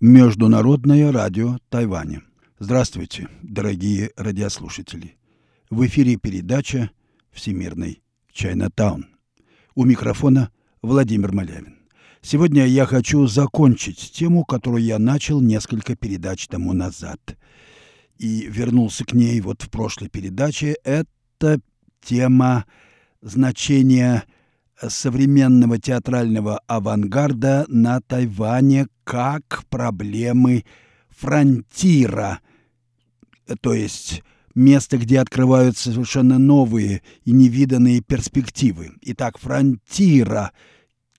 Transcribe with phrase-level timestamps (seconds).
[0.00, 2.20] Международное радио Тайваня.
[2.58, 5.16] Здравствуйте, дорогие радиослушатели.
[5.70, 6.90] В эфире передача
[7.32, 9.06] «Всемирный Чайнатаун».
[9.74, 10.50] У микрофона
[10.82, 11.78] Владимир Малявин.
[12.20, 17.38] Сегодня я хочу закончить тему, которую я начал несколько передач тому назад.
[18.18, 20.76] И вернулся к ней вот в прошлой передаче.
[20.84, 21.58] Это
[22.02, 22.66] тема
[23.22, 24.24] значения
[24.80, 30.64] современного театрального авангарда на Тайване как проблемы
[31.08, 32.40] фронтира,
[33.60, 34.22] то есть
[34.54, 38.92] место, где открываются совершенно новые и невиданные перспективы.
[39.02, 40.52] Итак, фронтира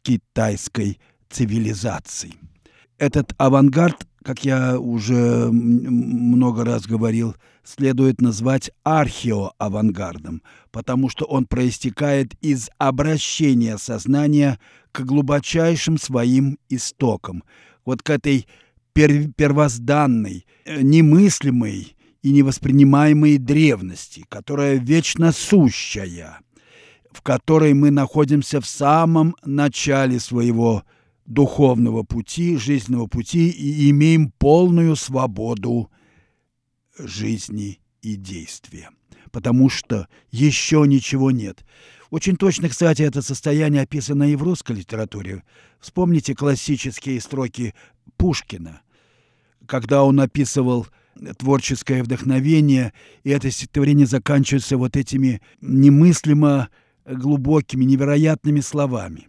[0.01, 2.33] китайской цивилизации.
[2.97, 12.33] Этот авангард, как я уже много раз говорил, следует назвать археоавангардом, потому что он проистекает
[12.41, 14.59] из обращения сознания
[14.91, 17.45] к глубочайшим своим истокам,
[17.85, 18.47] вот к этой
[18.91, 26.39] пер первозданной, э, немыслимой и невоспринимаемой древности, которая вечно сущая,
[27.13, 30.83] в которой мы находимся в самом начале своего
[31.27, 35.91] духовного пути, жизненного пути и имеем полную свободу
[36.97, 38.89] жизни и действия,
[39.31, 41.63] потому что еще ничего нет.
[42.09, 45.43] Очень точно, кстати, это состояние описано и в русской литературе.
[45.79, 47.75] Вспомните классические строки
[48.15, 48.81] Пушкина,
[49.65, 50.87] когда он описывал
[51.37, 56.69] творческое вдохновение, и это стихотворение заканчивается вот этими немыслимо
[57.05, 59.27] глубокими, невероятными словами.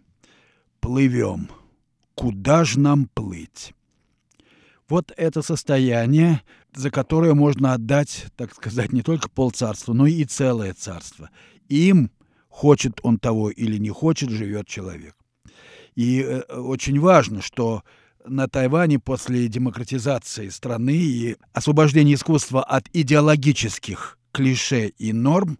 [0.79, 1.49] «Плывем.
[2.19, 3.73] Куда же нам плыть?»
[4.89, 6.41] Вот это состояние,
[6.75, 11.29] за которое можно отдать, так сказать, не только полцарства, но и целое царство.
[11.69, 12.11] Им,
[12.49, 15.15] хочет он того или не хочет, живет человек.
[15.95, 17.83] И э, очень важно, что
[18.25, 25.57] на Тайване после демократизации страны и освобождения искусства от идеологических клише и норм,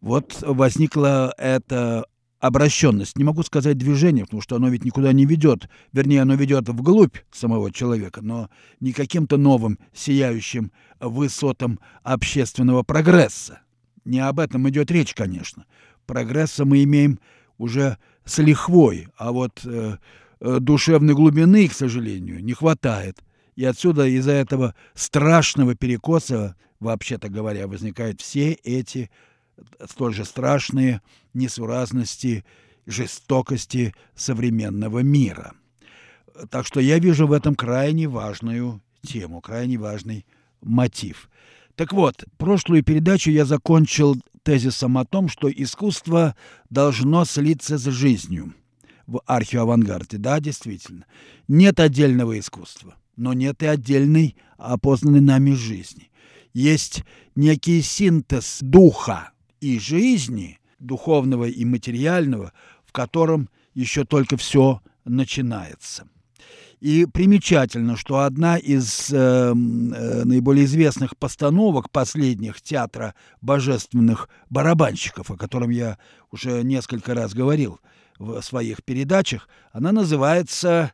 [0.00, 2.04] вот возникла эта
[2.40, 3.16] обращенность.
[3.16, 5.68] Не могу сказать движение, потому что оно ведь никуда не ведет.
[5.92, 8.48] Вернее, оно ведет вглубь самого человека, но
[8.80, 13.60] не каким-то новым, сияющим высотам общественного прогресса.
[14.04, 15.66] Не об этом идет речь, конечно.
[16.06, 17.18] Прогресса мы имеем
[17.58, 19.96] уже с лихвой, а вот э,
[20.40, 23.18] э, душевной глубины, к сожалению, не хватает.
[23.56, 29.10] И отсюда из-за этого страшного перекоса, вообще-то говоря, возникают все эти
[29.88, 31.02] столь же страшные
[31.34, 32.44] несуразности,
[32.86, 35.52] жестокости современного мира.
[36.50, 40.26] Так что я вижу в этом крайне важную тему, крайне важный
[40.60, 41.28] мотив.
[41.74, 46.34] Так вот, прошлую передачу я закончил тезисом о том, что искусство
[46.70, 48.54] должно слиться с жизнью
[49.06, 50.18] в археоавангарде.
[50.18, 51.06] Да, действительно.
[51.48, 56.10] Нет отдельного искусства, но нет и отдельной опознанной нами жизни.
[56.52, 57.04] Есть
[57.36, 62.52] некий синтез духа и жизни, духовного и материального,
[62.84, 66.08] в котором еще только все начинается.
[66.80, 75.36] И примечательно, что одна из э, э, наиболее известных постановок последних театра божественных барабанщиков, о
[75.36, 75.98] котором я
[76.30, 77.80] уже несколько раз говорил
[78.18, 80.92] в своих передачах, она называется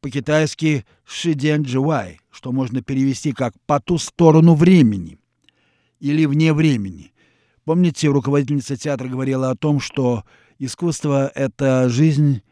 [0.00, 5.18] по-китайски «Шиден Джуай», что можно перевести как «по ту сторону времени»
[5.98, 7.13] или «вне времени».
[7.64, 10.24] Помните, руководительница театра говорила о том, что
[10.58, 12.42] искусство— это жизнь,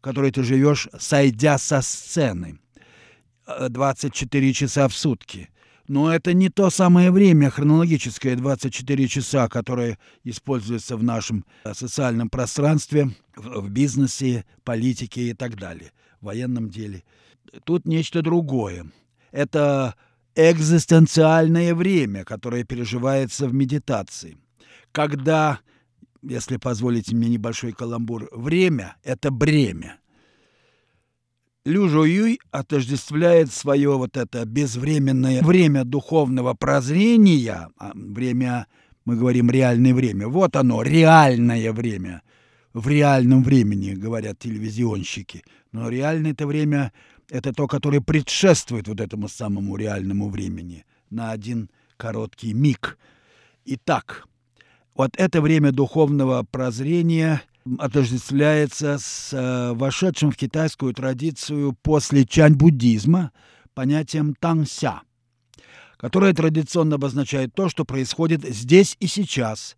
[0.00, 2.58] которой ты живешь, сойдя со сцены.
[3.68, 5.50] 24 э, часа в сутки.
[5.88, 12.30] Но это не то самое время, хронологическое 24 часа, которое используется в нашем э, социальном
[12.30, 17.04] пространстве, в бизнесе, политике и так далее, в военном деле.
[17.64, 18.86] Тут нечто другое.
[19.32, 19.96] Это
[20.34, 24.38] экзистенциальное время, которое переживается в медитации
[24.92, 25.60] когда,
[26.22, 29.98] если позволите мне небольшой каламбур, время— это бремя.
[31.64, 38.66] Лю Юй отождествляет свое вот это безвременное время духовного прозрения, а время,
[39.04, 40.26] мы говорим, реальное время.
[40.28, 42.22] Вот оно, реальное время.
[42.72, 45.44] В реальном времени, говорят телевизионщики.
[45.72, 46.92] Но реальное это время—
[47.30, 52.98] это то, которое предшествует вот этому самому реальному времени на один короткий миг.
[53.66, 54.26] Итак,
[54.94, 57.42] вот это время духовного прозрения
[57.78, 63.30] отождествляется с э, вошедшим в китайскую традицию после чань-буддизма
[63.74, 65.02] понятием тангся,
[65.96, 69.76] которое традиционно обозначает то, что происходит здесь и сейчас,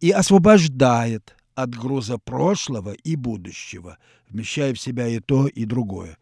[0.00, 3.98] и освобождает от груза прошлого и будущего,
[4.28, 6.18] вмещая в себя и то, и другое.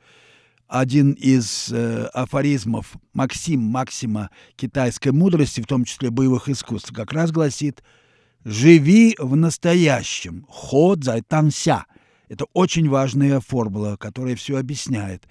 [0.68, 7.32] один из э, афоризмов Максим Максима китайской мудрости, в том числе боевых искусств, как раз
[7.32, 7.82] гласит
[8.44, 11.84] «Живи в настоящем, хо цзай тангся».
[12.28, 15.26] Это очень важная формула, которая все объясняет.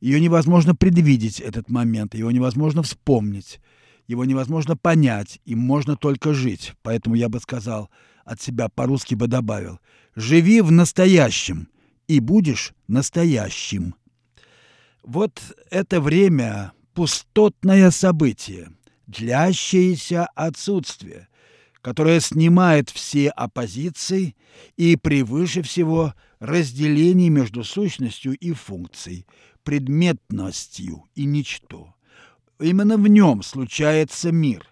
[0.00, 3.58] Ее невозможно предвидеть, этот момент, его невозможно вспомнить,
[4.06, 6.74] его невозможно понять, им можно только жить.
[6.82, 7.90] Поэтому я бы сказал
[8.24, 9.80] от себя, по-русски бы добавил,
[10.14, 11.68] «Живи в настоящем,
[12.06, 13.94] и будешь настоящим».
[15.02, 15.40] Вот
[15.70, 18.72] это время— пустотное событие,
[19.06, 21.28] длящееся отсутствие,
[21.86, 24.34] которое снимает все оппозиции
[24.76, 29.24] и превыше всего разделение между сущностью и функцией,
[29.62, 31.94] предметностью и ничто.
[32.58, 34.66] Именно в нем случается мир,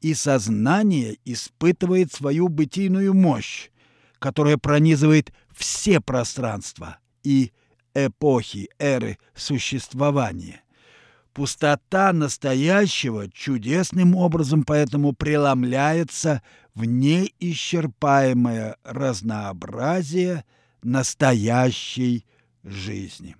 [0.00, 3.70] и сознание испытывает свою бытийную мощь,
[4.18, 7.52] которая пронизывает все пространства и
[7.94, 10.64] эпохи, эры существования.
[11.36, 16.40] Пустота настоящего чудесным образом поэтому преломляется
[16.74, 20.46] в неисчерпаемое разнообразие
[20.82, 22.24] настоящей
[22.64, 23.36] жизни.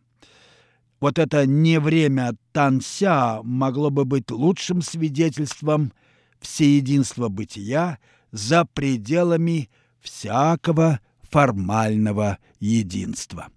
[1.01, 5.91] Вот это не время танся могло бы быть лучшим свидетельством
[6.39, 7.99] всеединства бытия
[8.31, 9.71] за пределами
[10.03, 13.49] всякого формального единства.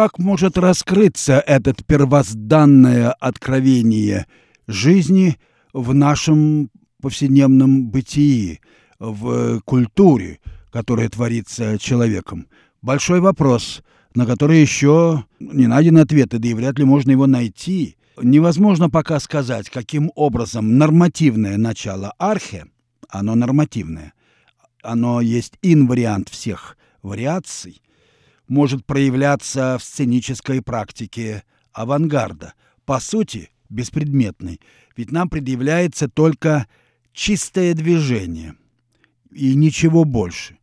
[0.00, 4.26] Как может раскрыться это первозданное откровение
[4.66, 5.36] жизни
[5.74, 6.70] в нашем
[7.02, 8.60] повседневном бытии,
[8.98, 10.38] в культуре,
[10.72, 12.46] которая творится человеком?
[12.80, 13.82] Большой вопрос,
[14.14, 17.98] на который еще не найден ответ, да и вряд ли можно его найти.
[18.22, 22.64] Невозможно пока сказать, каким образом нормативное начало архе,
[23.10, 24.14] оно нормативное,
[24.82, 27.82] оно есть инвариант всех вариаций–
[28.50, 32.54] может проявляться в сценической практике авангарда,
[32.84, 34.60] по сути, беспредметной,
[34.96, 36.66] ведь нам предъявляется только
[37.12, 38.56] чистое движение
[39.30, 40.58] и ничего больше.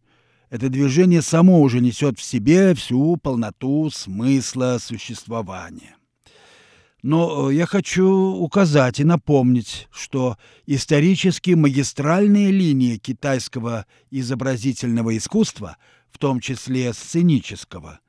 [0.49, 5.95] Это движение само уже несет в себе всю полноту смысла существования.
[7.03, 10.35] Но э, я хочу указать и напомнить, что
[10.65, 15.77] исторически магистральные линии китайского изобразительного искусства–
[16.17, 17.99] в том числе сценического,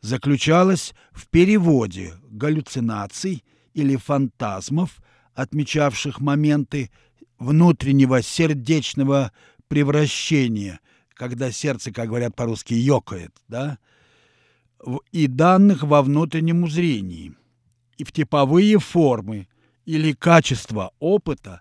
[0.00, 5.00] заключалась в переводе галлюцинаций или фантазмов,
[5.34, 6.90] отмечавших моменты
[7.38, 9.30] внутреннего сердечного
[9.68, 10.80] превращения,
[11.14, 13.78] когда сердце, как говорят по-русски, ёкает, да,
[15.12, 17.32] и данных во внутреннем зрении,
[17.96, 19.46] и в типовые формы
[19.84, 21.60] или качества опыта,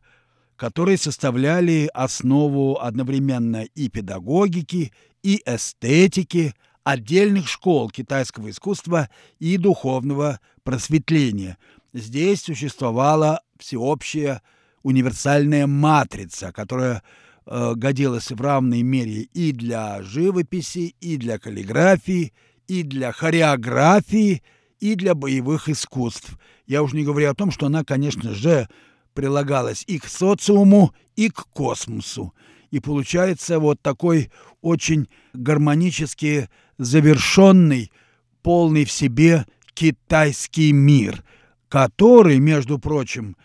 [0.62, 6.54] которые составляли основу одновременно и педагогики, и эстетики,
[6.84, 11.58] отдельных школ китайского искусства и духовного просветления.
[11.94, 14.44] Здесь существовала всеобщая
[14.84, 17.02] универсальная матрица, которая
[17.48, 22.34] э, годилась в равной мере и для живописи, и для каллиграфии,
[22.68, 24.44] и для хореографии,
[24.80, 26.38] и для боевых искусств.
[26.68, 28.68] Я уж не говорю о том, что она, конечно же,
[29.14, 32.34] прилагалась и к социуму, и к космосу.
[32.72, 37.92] И получается вот такой очень гармонически завершенный,
[38.42, 41.24] полный в себе китайский мир,
[41.70, 43.36] который, между прочим,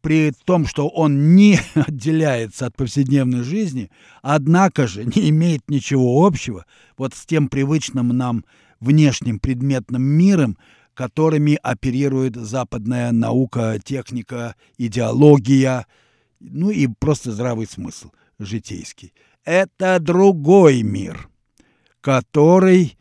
[0.00, 3.90] при том, что он не отделяется от повседневной жизни,
[4.22, 6.66] однако же не имеет ничего общего
[6.98, 8.44] вот с тем привычным нам
[8.80, 10.58] внешним предметным миром,
[10.94, 15.86] которыми оперирует западная наука, техника, идеология,
[16.40, 19.12] ну и просто здравый смысл– житейский.
[19.44, 21.28] Это другой мир,
[22.00, 22.96] который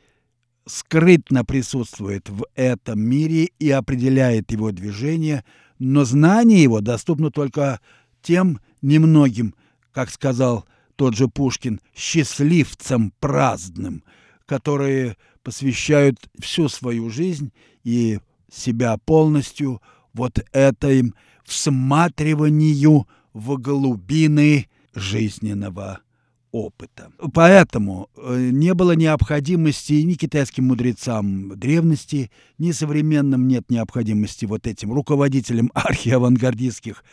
[0.66, 5.44] скрытно присутствует в этом мире и определяет его движение,
[5.80, 7.80] но знание его доступно только
[8.22, 9.56] тем немногим,
[9.92, 14.04] как сказал тот же Пушкин, счастливцам праздным,
[14.46, 17.52] которые посвящают всю свою жизнь
[17.84, 18.20] и
[18.52, 19.82] себя полностью
[20.14, 26.00] вот этой всматриванию в глубины жизненного
[26.52, 27.12] опыта.
[27.34, 34.94] Поэтому э, не было необходимости ни китайским мудрецам древности, ни современным нет необходимости вот этим
[34.94, 37.04] руководителям архиавангардистских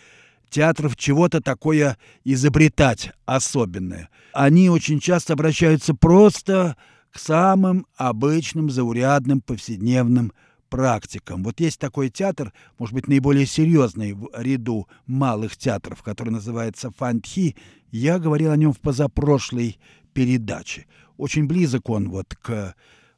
[0.50, 4.10] театров чего-то такое изобретать особенное.
[4.34, 6.76] Они очень часто обращаются просто
[7.12, 10.32] к самым обычным, заурядным, повседневным
[10.68, 11.42] практикам.
[11.42, 17.56] Вот есть такой театр, может быть, наиболее серьезный в ряду малых театров, который называется Фантхи.
[17.90, 19.78] Я говорил о нем в позапрошлой
[20.12, 20.86] передаче.
[21.16, 22.74] Очень близок он вот к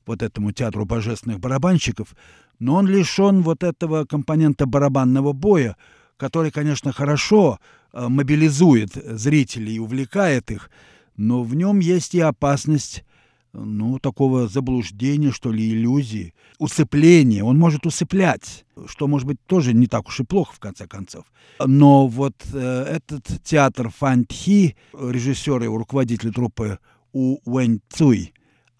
[0.07, 2.17] вот этому театру божественных барабанщиков,
[2.59, 5.77] но он лишен вот этого компонента барабанного боя,
[6.17, 7.59] который, конечно, хорошо
[7.93, 10.71] э, мобилизует зрителей и увлекает их,
[11.17, 13.05] но в нем есть и опасность
[13.53, 17.45] ну, такого заблуждения, что ли, иллюзии, усыпления.
[17.45, 21.25] Он может усыплять, что, может быть, тоже не так уж и плохо, в конце концов.
[21.65, 26.79] Но вот э, этот театр Фантхи, режиссер и руководитель труппы
[27.13, 28.33] У Уэнь Цуй,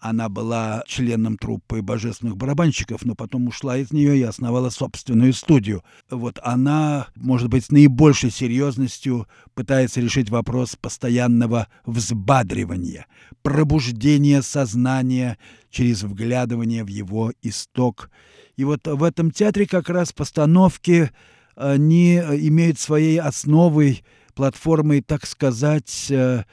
[0.03, 5.81] она была членом труппы божественных барабанщиков, но потом ушла из нее и основала собственную студию.
[6.09, 13.05] Вот она, может быть, с наибольшей серьезностью пытается решить вопрос постоянного взбадривания,
[13.43, 15.37] пробуждения сознания
[15.69, 18.09] через вглядывание в его исток.
[18.57, 21.11] И вот в этом театре как раз постановки
[21.55, 24.03] они имеют своей основой,
[24.35, 26.43] платформой, так сказать, Э,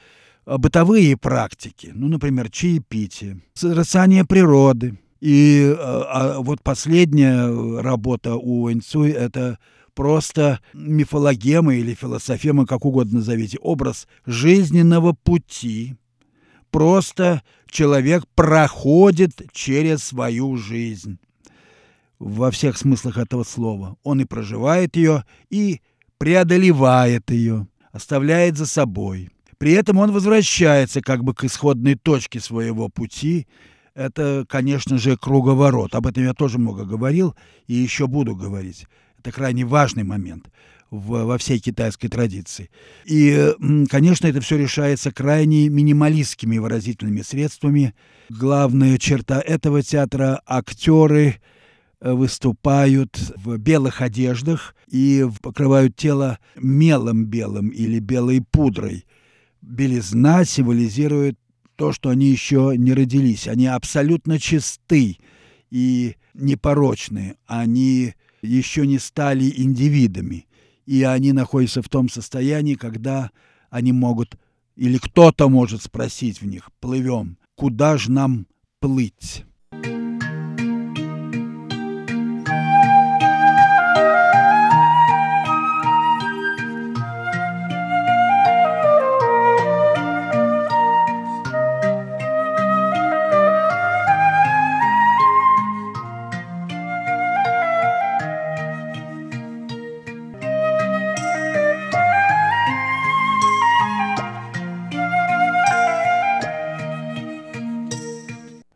[0.45, 4.97] бытовые практики, ну, например, чаепитие, созерцание природы.
[5.19, 9.59] И а, вот последняя работа у Энцуй– это
[9.93, 15.95] просто мифологема или философема, как угодно назовите, образ жизненного пути.
[16.71, 21.19] Просто человек проходит через свою жизнь
[22.17, 23.97] во всех смыслах этого слова.
[24.03, 25.81] Он и проживает ее, и
[26.17, 29.29] преодолевает ее, оставляет за собой–
[29.61, 33.45] при этом он возвращается как бы к исходной точке своего пути.
[33.93, 35.93] Это, конечно же, круговорот.
[35.93, 37.35] Об этом я тоже много говорил
[37.67, 38.87] и еще буду говорить.
[39.19, 40.49] Это крайне важный момент
[40.89, 42.71] во всей китайской традиции.
[43.05, 43.53] И,
[43.87, 47.93] конечно, это все решается крайне минималистскими выразительными средствами.
[48.29, 51.35] Главная черта этого театра– актеры
[51.99, 59.05] э, выступают в белых одеждах и покрывают тело мелом белым или белой пудрой–
[59.61, 61.37] белизна символизирует
[61.75, 63.47] то, что они еще не родились.
[63.47, 65.17] Они абсолютно чисты
[65.69, 67.35] и непорочны.
[67.47, 70.47] Они еще не стали индивидами.
[70.85, 73.31] И они находятся в том состоянии, когда
[73.69, 74.37] они могут,
[74.75, 78.47] или кто-то может спросить в них, плывем, куда же нам
[78.79, 79.45] плыть?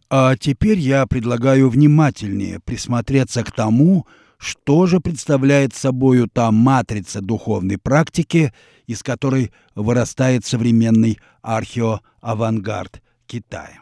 [0.09, 4.05] А теперь я предлагаю внимательнее присмотреться к тому,
[4.37, 8.53] что же представляет собою та матрица духовной практики,
[8.85, 13.79] из которой вырастает современный археоавангард Китая.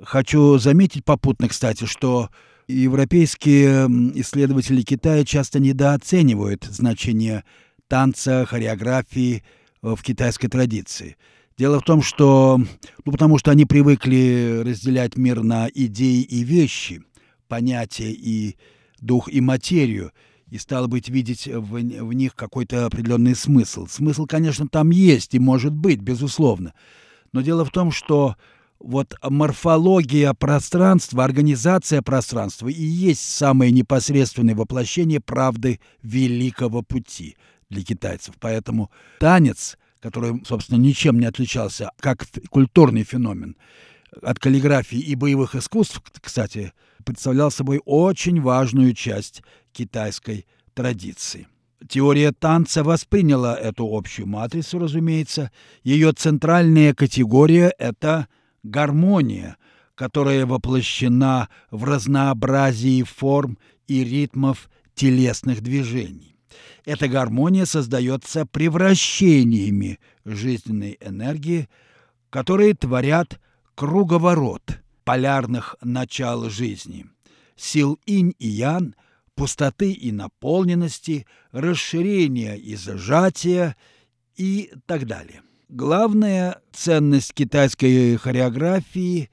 [0.00, 2.28] Хочу заметить попутно, кстати, что
[2.68, 3.86] европейские
[4.20, 7.44] исследователи Китая часто недооценивают значение
[7.88, 9.42] танца, хореографии
[9.82, 11.16] в китайской традиции–
[11.62, 12.60] Дело в том, что,
[13.04, 17.04] ну, потому что они привыкли разделять мир на идеи и вещи,
[17.46, 18.56] понятия и
[18.98, 20.10] дух и материю,
[20.50, 23.86] и, стало быть, видеть в, в них какой-то определенный смысл.
[23.86, 26.74] Смысл, конечно, там есть и может быть, безусловно.
[27.32, 28.34] Но дело в том, что
[28.80, 37.36] вот морфология пространства, организация пространства и есть самое непосредственное воплощение правды великого пути
[37.70, 38.34] для китайцев.
[38.40, 38.90] Поэтому
[39.20, 43.56] танец который, собственно, ничем не отличался как культурный феномен
[44.20, 46.72] от каллиграфии и боевых искусств, кстати,
[47.04, 49.42] представлял собой очень важную часть
[49.72, 50.44] китайской
[50.74, 51.46] традиции.
[51.88, 55.50] Теория танца восприняла эту общую матрицу, разумеется.
[55.82, 58.28] Ее центральная категория– это
[58.62, 59.56] гармония,
[59.94, 66.31] которая воплощена в разнообразии форм и ритмов телесных движений.
[66.84, 71.68] Эта гармония создается превращениями жизненной энергии,
[72.30, 73.40] которые творят
[73.74, 74.62] круговорот
[75.04, 77.06] полярных начал жизни,
[77.56, 78.94] сил инь и ян,
[79.34, 83.76] пустоты и наполненности, расширения и зажатия
[84.36, 85.42] и так далее.
[85.68, 89.30] Главная ценность китайской хореографии,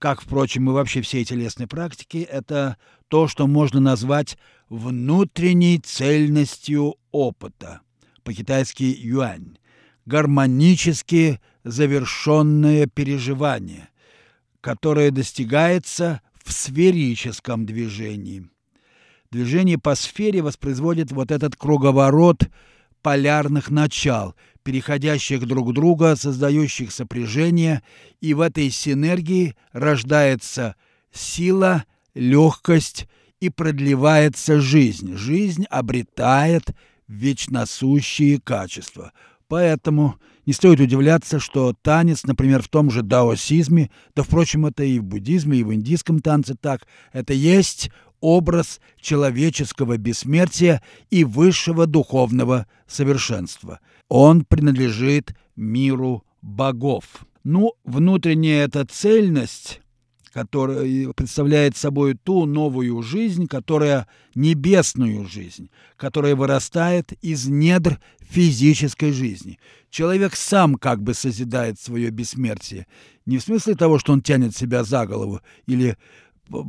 [0.00, 2.78] как, впрочем, и вообще всей телесной практики, это
[3.08, 4.38] то, что можно назвать
[4.70, 7.82] внутренней цельностью опыта,
[8.24, 9.58] по-китайски юань,
[10.06, 13.90] гармонически завершенное переживание,
[14.62, 18.48] которое достигается в сферическом движении.
[19.30, 22.48] Движение по сфере воспроизводит вот этот круговорот
[23.02, 27.82] полярных начал, переходящих друг друга, создающих сопряжение,
[28.20, 30.76] и в этой синергии рождается
[31.12, 33.08] сила, легкость
[33.40, 35.16] и продлевается жизнь.
[35.16, 36.74] Жизнь обретает
[37.08, 39.12] вечносущие качества.
[39.48, 44.98] Поэтому не стоит удивляться, что танец, например, в том же даосизме, да, впрочем, это и
[44.98, 47.90] в буддизме, и в индийском танце так, это есть
[48.20, 53.80] образ человеческого бессмертия и высшего духовного совершенства.
[54.08, 57.04] Он принадлежит миру богов.
[57.44, 59.80] Ну, внутренняя эта цельность,
[60.32, 69.58] которая представляет собой ту новую жизнь, которая небесную жизнь, которая вырастает из недр физической жизни.
[69.90, 72.86] Человек сам как бы созидает свое бессмертие.
[73.26, 75.96] Не в смысле того, что он тянет себя за голову или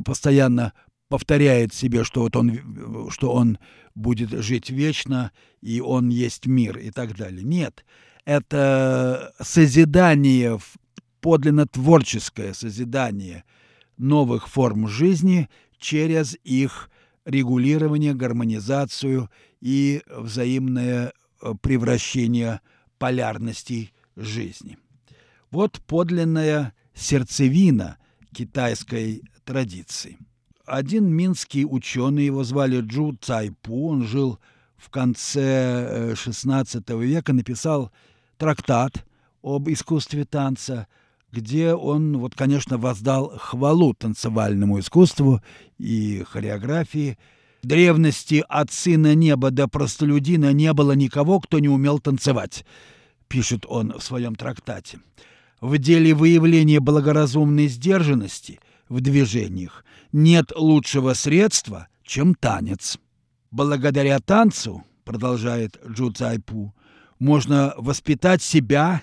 [0.04, 0.72] постоянно
[1.12, 3.58] повторяет себе, что вот он, что он
[3.94, 7.42] будет жить вечно, и он есть мир и так далее.
[7.44, 7.84] Нет,
[8.24, 10.58] это созидание,
[11.20, 13.44] подлинно творческое созидание
[13.98, 16.88] новых форм жизни через их
[17.26, 19.28] регулирование, гармонизацию
[19.60, 22.62] и взаимное э, превращение
[22.96, 24.78] полярностей жизни.
[25.50, 27.98] Вот подлинная сердцевина
[28.32, 30.16] китайской традиции
[30.66, 34.38] один минский ученый, его звали Джу Цайпу, он жил
[34.76, 37.90] в конце XVI э, века, написал
[38.36, 39.04] трактат
[39.42, 40.86] об искусстве танца,
[41.30, 45.40] где он, вот, конечно, воздал хвалу танцевальному искусству
[45.78, 47.18] и хореографии.
[47.62, 52.64] В древности от сына неба до простолюдина не было никого, кто не умел танцевать,
[53.28, 54.98] пишет он в своем трактате.
[55.60, 62.98] В деле выявления благоразумной сдержанности– в движениях нет лучшего средства, чем танец.
[63.50, 66.74] Благодаря танцу, продолжает Джу Цайпу,
[67.18, 69.02] можно воспитать себя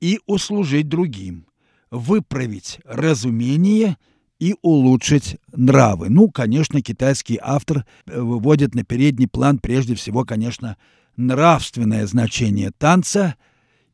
[0.00, 1.46] и услужить другим,
[1.90, 3.96] выправить разумение
[4.38, 6.08] и улучшить нравы.
[6.10, 10.76] Ну, конечно, китайский автор э, выводит на передний план прежде всего, конечно,
[11.16, 13.34] нравственное значение танца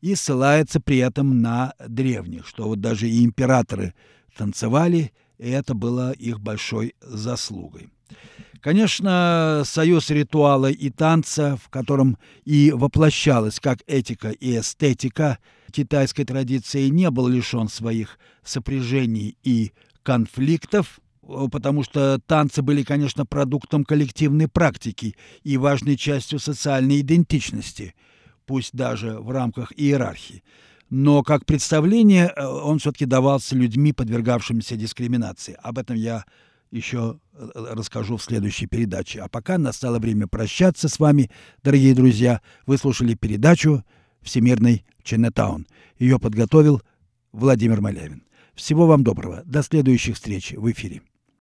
[0.01, 3.95] и ссылается при этом на древних, что вот даже и императоры
[4.35, 7.89] танцевали– и это было их большой заслугой.
[8.61, 15.37] Конечно, союз ритуала и танца, в котором и воплощалась как этика и эстетика
[15.71, 19.71] китайской традиции, не был лишен своих сопряжений и
[20.03, 20.99] конфликтов,
[21.51, 27.93] потому что танцы были, конечно, продуктом коллективной практики и важной частью социальной идентичности,
[28.45, 30.43] пусть даже в рамках иерархии
[30.89, 35.57] но как представление э, он все-таки давался людьми, подвергавшимися дискриминации.
[35.61, 36.25] Об этом я
[36.71, 39.21] еще э, расскажу в следующей передаче.
[39.21, 41.31] А пока настало время прощаться с вами,
[41.63, 42.41] дорогие друзья.
[42.65, 43.83] Вы слушали передачу
[44.21, 45.67] «Всемирный Чайнатаун».
[45.97, 46.81] Ее подготовил
[47.31, 48.23] Владимир Малявин.
[48.53, 49.43] Всего вам доброго.
[49.45, 51.01] До следующих встреч в эфире.